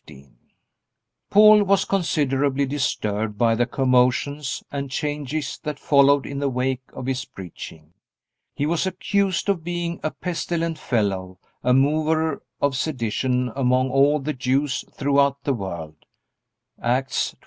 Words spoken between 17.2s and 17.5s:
24:5.)